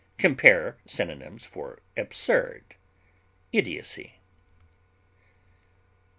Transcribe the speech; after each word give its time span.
Compare 0.17 0.79
synonyms 0.83 1.45
for 1.45 1.77
ABSURD; 1.95 2.75
IDIOCY. 3.53 4.17